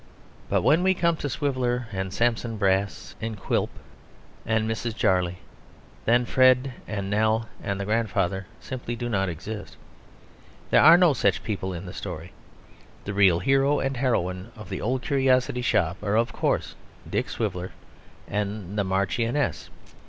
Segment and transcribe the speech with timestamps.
[0.49, 3.69] But when we come to Swiveller and Sampson Brass and Quilp
[4.47, 4.95] and Mrs.
[4.95, 5.37] Jarley,
[6.05, 9.77] then Fred and Nell and the grandfather simply do not exist.
[10.71, 12.31] There are no such people in the story.
[13.05, 16.73] The real hero and heroine of The Old Curiosity Shop are of course
[17.07, 17.71] Dick Swiveller
[18.27, 19.69] and the Marchioness.